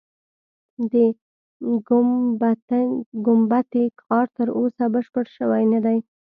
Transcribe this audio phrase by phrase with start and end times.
[0.91, 0.93] د
[3.27, 5.97] ګومبتې کار تر اوسه بشپړ شوی نه دی.